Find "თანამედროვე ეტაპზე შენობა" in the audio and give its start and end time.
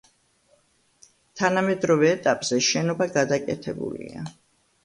1.41-3.09